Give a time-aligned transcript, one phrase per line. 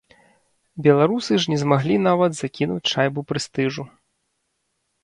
[0.87, 3.83] Беларусы ж не змаглі нават закінуць шайбу прэстыжу.